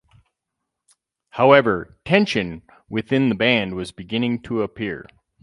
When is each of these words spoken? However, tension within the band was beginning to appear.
However, 1.29 1.95
tension 2.05 2.63
within 2.89 3.29
the 3.29 3.35
band 3.35 3.75
was 3.75 3.91
beginning 3.91 4.41
to 4.41 4.63
appear. 4.63 5.05